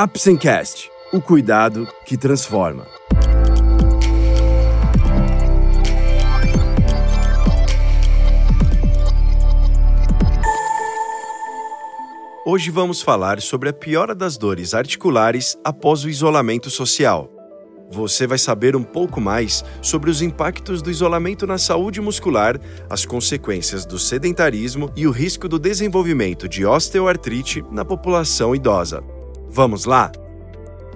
[0.00, 2.86] Apsencast, o cuidado que transforma.
[12.46, 17.28] Hoje vamos falar sobre a piora das dores articulares após o isolamento social.
[17.90, 22.56] Você vai saber um pouco mais sobre os impactos do isolamento na saúde muscular,
[22.88, 29.17] as consequências do sedentarismo e o risco do desenvolvimento de osteoartrite na população idosa.
[29.50, 30.12] Vamos lá?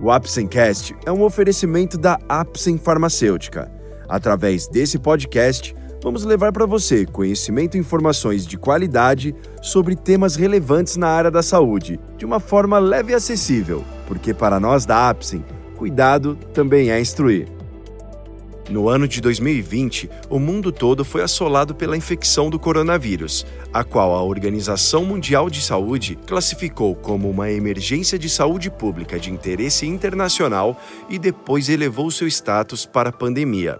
[0.00, 3.70] O Apsencast é um oferecimento da Apsen Farmacêutica.
[4.08, 10.96] Através desse podcast, vamos levar para você conhecimento e informações de qualidade sobre temas relevantes
[10.96, 15.44] na área da saúde, de uma forma leve e acessível, porque para nós da Apsen,
[15.77, 17.48] cuidado também é instruir.
[18.72, 24.14] No ano de 2020, o mundo todo foi assolado pela infecção do coronavírus, a qual
[24.14, 30.80] a Organização Mundial de Saúde classificou como uma emergência de saúde pública de interesse internacional
[31.10, 33.78] e depois elevou seu status para pandemia.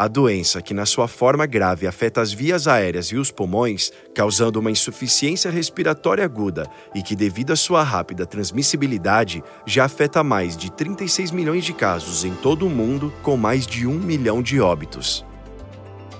[0.00, 4.60] A doença, que na sua forma grave afeta as vias aéreas e os pulmões, causando
[4.60, 10.70] uma insuficiência respiratória aguda e que, devido à sua rápida transmissibilidade, já afeta mais de
[10.70, 15.26] 36 milhões de casos em todo o mundo, com mais de um milhão de óbitos.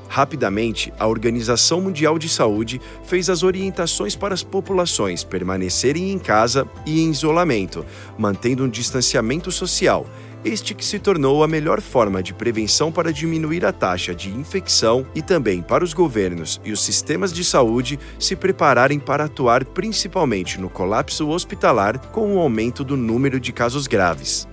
[0.08, 6.66] Rapidamente, a Organização Mundial de Saúde fez as orientações para as populações permanecerem em casa
[6.84, 7.86] e em isolamento,
[8.18, 10.04] mantendo um distanciamento social
[10.44, 15.06] este que se tornou a melhor forma de prevenção para diminuir a taxa de infecção
[15.14, 20.60] e também para os governos e os sistemas de saúde se prepararem para atuar principalmente
[20.60, 24.47] no colapso hospitalar com o aumento do número de casos graves.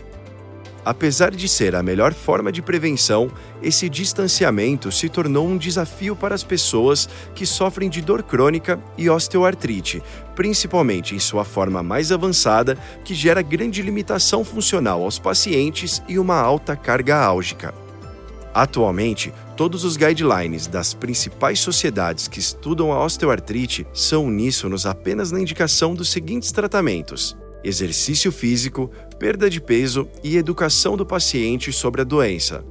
[0.86, 6.36] Apesar de ser a melhor forma de prevenção, esse distanciamento se tornou um desafio para
[6.36, 10.04] as pessoas que sofrem de dor crônica e osteoartrite,
[10.36, 16.40] principalmente em sua forma mais avançada, que gera grande limitação funcional aos pacientes e uma
[16.40, 17.74] alta carga álgica.
[18.54, 25.42] Atualmente, todos os guidelines das principais sociedades que estudam a osteoartrite são uníssonos apenas na
[25.42, 32.04] indicação dos seguintes tratamentos: exercício físico, perda de peso e educação do paciente sobre a
[32.04, 32.64] doença.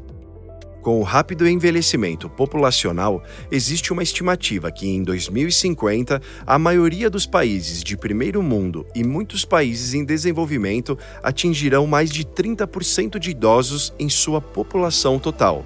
[0.80, 7.82] Com o rápido envelhecimento populacional, existe uma estimativa que em 2050 a maioria dos países
[7.82, 14.10] de primeiro mundo e muitos países em desenvolvimento atingirão mais de 30% de idosos em
[14.10, 15.64] sua população total.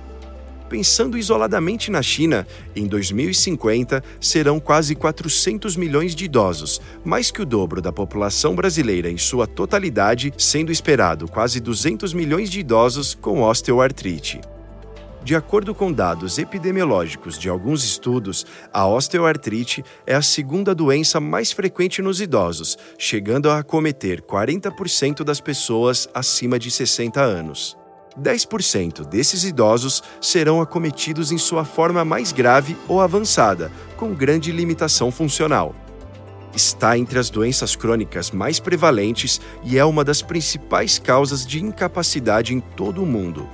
[0.69, 2.47] Pensando isoladamente na China,
[2.77, 9.11] em 2050 serão quase 400 milhões de idosos, mais que o dobro da população brasileira
[9.11, 14.41] em sua totalidade, sendo esperado quase 200 milhões de idosos com osteoartrite.
[15.25, 21.51] De acordo com dados epidemiológicos de alguns estudos, a osteoartrite é a segunda doença mais
[21.51, 27.78] frequente nos idosos, chegando a acometer 40% das pessoas acima de 60 anos.
[28.19, 35.11] 10% desses idosos serão acometidos em sua forma mais grave ou avançada, com grande limitação
[35.11, 35.75] funcional.
[36.55, 42.55] Está entre as doenças crônicas mais prevalentes e é uma das principais causas de incapacidade
[42.55, 43.49] em todo o mundo.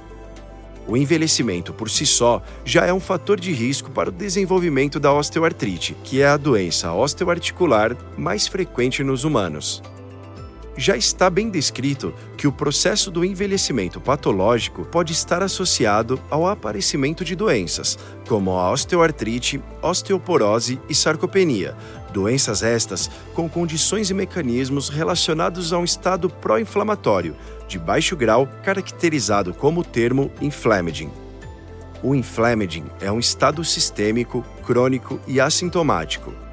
[0.87, 5.13] O envelhecimento por si só já é um fator de risco para o desenvolvimento da
[5.13, 9.83] osteoartrite, que é a doença osteoarticular mais frequente nos humanos
[10.77, 17.25] já está bem descrito que o processo do envelhecimento patológico pode estar associado ao aparecimento
[17.25, 21.77] de doenças, como a osteoartrite, osteoporose e sarcopenia,
[22.13, 27.37] doenças estas com condições e mecanismos relacionados a um estado pró-inflamatório,
[27.69, 31.11] de baixo grau, caracterizado como termo inflammaging.
[32.03, 36.44] O inflammaging é um estado sistêmico, crônico e assintomático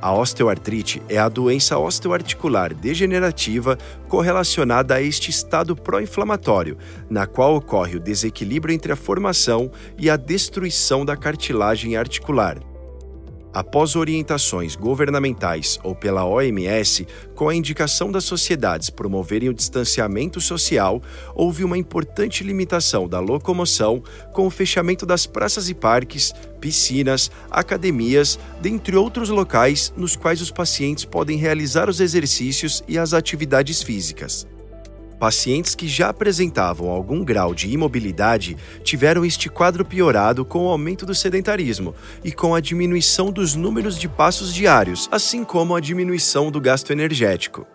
[0.00, 3.78] a osteoartrite é a doença osteoarticular degenerativa
[4.08, 6.76] correlacionada a este estado pró-inflamatório,
[7.10, 12.58] na qual ocorre o desequilíbrio entre a formação e a destruição da cartilagem articular
[13.58, 17.04] após orientações governamentais ou pela OMS,
[17.34, 21.02] com a indicação das sociedades promoverem o distanciamento social,
[21.34, 24.00] houve uma importante limitação da locomoção
[24.32, 30.52] com o fechamento das praças e parques, piscinas, academias, dentre outros locais nos quais os
[30.52, 34.46] pacientes podem realizar os exercícios e as atividades físicas.
[35.18, 41.04] Pacientes que já apresentavam algum grau de imobilidade tiveram este quadro piorado com o aumento
[41.04, 46.52] do sedentarismo e com a diminuição dos números de passos diários, assim como a diminuição
[46.52, 47.66] do gasto energético.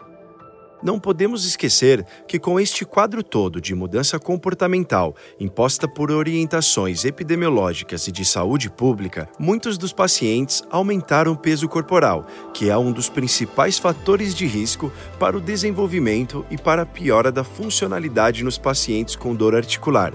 [0.83, 8.05] Não podemos esquecer que, com este quadro todo de mudança comportamental imposta por orientações epidemiológicas
[8.07, 13.07] e de saúde pública, muitos dos pacientes aumentaram o peso corporal, que é um dos
[13.07, 19.15] principais fatores de risco para o desenvolvimento e para a piora da funcionalidade nos pacientes
[19.15, 20.13] com dor articular.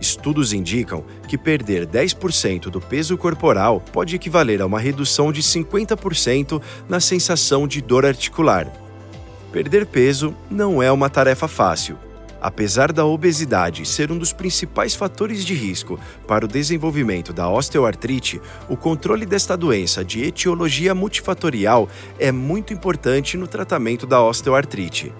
[0.00, 6.60] Estudos indicam que perder 10% do peso corporal pode equivaler a uma redução de 50%
[6.88, 8.89] na sensação de dor articular.
[9.52, 11.98] Perder peso não é uma tarefa fácil.
[12.40, 18.40] Apesar da obesidade ser um dos principais fatores de risco para o desenvolvimento da osteoartrite,
[18.68, 21.88] o controle desta doença de etiologia multifatorial
[22.18, 25.12] é muito importante no tratamento da osteoartrite.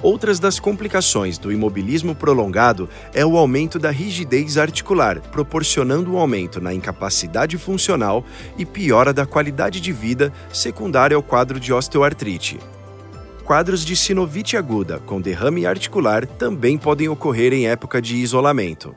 [0.00, 6.58] Outras das complicações do imobilismo prolongado é o aumento da rigidez articular, proporcionando um aumento
[6.58, 8.24] na incapacidade funcional
[8.56, 12.58] e piora da qualidade de vida secundária ao quadro de osteoartrite
[13.50, 18.94] quadros de sinovite aguda com derrame articular também podem ocorrer em época de isolamento.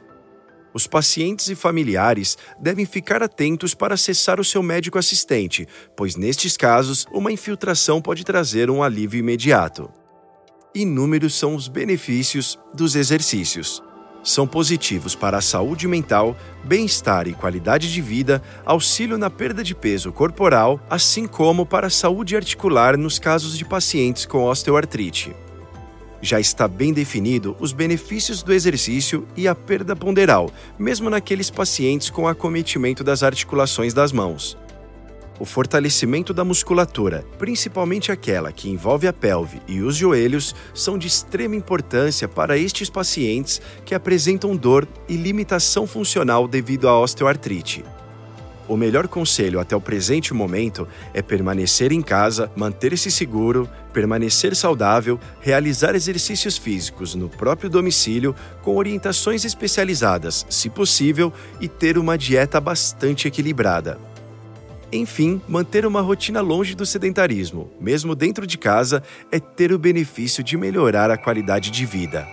[0.72, 5.68] Os pacientes e familiares devem ficar atentos para acessar o seu médico assistente,
[5.98, 9.90] pois nestes casos, uma infiltração pode trazer um alívio imediato.
[10.76, 13.82] Inúmeros são os benefícios dos exercícios
[14.24, 19.76] são positivos para a saúde mental, bem-estar e qualidade de vida, auxílio na perda de
[19.76, 25.36] peso corporal, assim como para a saúde articular nos casos de pacientes com osteoartrite.
[26.22, 30.50] Já está bem definido os benefícios do exercício e a perda ponderal,
[30.80, 34.58] mesmo naqueles pacientes com acometimento das articulações das mãos.
[35.40, 41.08] O fortalecimento da musculatura, principalmente aquela que envolve a pelve e os joelhos, são de
[41.08, 47.84] extrema importância para estes pacientes que apresentam dor e limitação funcional devido à osteoartrite.
[48.68, 55.20] O melhor conselho até o presente momento é permanecer em casa, manter-se seguro, permanecer saudável,
[55.42, 62.62] realizar exercícios físicos no próprio domicílio com orientações especializadas, se possível, e ter uma dieta
[62.62, 64.13] bastante equilibrada.
[64.96, 69.02] Enfim, manter uma rotina longe do sedentarismo, mesmo dentro de casa,
[69.32, 72.28] é ter o benefício de melhorar a qualidade de vida.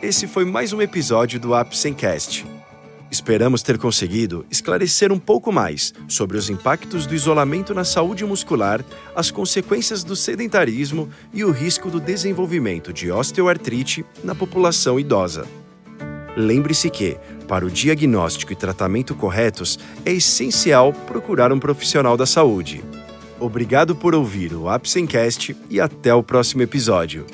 [0.00, 2.46] Esse foi mais um episódio do Apsencast.
[3.10, 8.84] Esperamos ter conseguido esclarecer um pouco mais sobre os impactos do isolamento na saúde muscular,
[9.16, 15.48] as consequências do sedentarismo e o risco do desenvolvimento de osteoartrite na população idosa.
[16.40, 17.16] Lembre-se que,
[17.48, 22.80] para o diagnóstico e tratamento corretos, é essencial procurar um profissional da saúde.
[23.40, 27.26] Obrigado por ouvir o Apsencast e até o próximo episódio.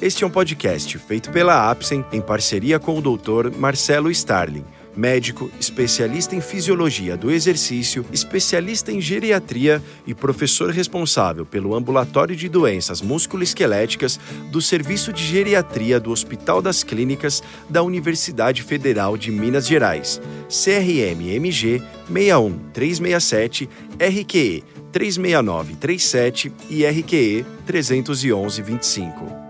[0.00, 3.50] Este é um podcast feito pela Apsen em parceria com o Dr.
[3.58, 11.74] Marcelo Starling médico, especialista em fisiologia do exercício, especialista em geriatria e professor responsável pelo
[11.74, 14.18] ambulatório de doenças musculoesqueléticas
[14.50, 21.82] do Serviço de Geriatria do Hospital das Clínicas da Universidade Federal de Minas Gerais, CRM-MG
[22.08, 29.46] 61367, RQE 36937 e RQE 31125.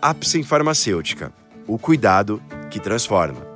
[0.00, 1.32] Apsen Farmacêutica.
[1.66, 3.49] O cuidado que transforma.